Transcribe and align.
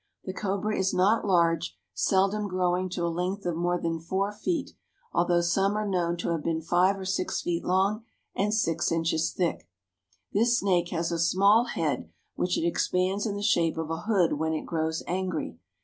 The 0.23 0.33
cobra 0.33 0.75
is 0.75 0.95
not 0.95 1.27
large, 1.27 1.77
seldom 1.93 2.47
growing 2.47 2.89
to 2.89 3.05
a 3.05 3.05
length 3.15 3.45
of 3.45 3.55
more 3.55 3.79
than 3.79 3.99
four 3.99 4.31
feet, 4.31 4.71
although 5.13 5.41
some 5.41 5.77
are 5.77 5.87
known 5.87 6.17
to 6.17 6.29
have 6.29 6.43
been 6.43 6.59
five 6.59 6.97
or 6.97 7.05
six 7.05 7.43
feet 7.43 7.63
long 7.63 8.03
and 8.35 8.51
six 8.51 8.91
inches 8.91 9.31
thick. 9.31 9.69
This 10.33 10.57
snake 10.57 10.89
has 10.89 11.11
a 11.11 11.19
small 11.19 11.65
head 11.65 12.09
which 12.33 12.57
it 12.57 12.65
expands 12.65 13.27
in 13.27 13.35
the 13.35 13.43
shape 13.43 13.77
of 13.77 13.91
a 13.91 13.97
hood 14.07 14.39
when 14.39 14.53
it 14.53 14.65
grows 14.65 15.03
angry. 15.05 15.59